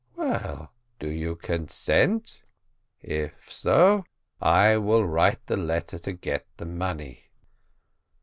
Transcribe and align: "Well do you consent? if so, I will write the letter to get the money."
"Well 0.15 0.73
do 0.97 1.07
you 1.07 1.35
consent? 1.35 2.41
if 3.03 3.51
so, 3.53 4.03
I 4.41 4.77
will 4.77 5.05
write 5.05 5.45
the 5.45 5.57
letter 5.57 5.99
to 5.99 6.11
get 6.11 6.47
the 6.57 6.65
money." 6.65 7.25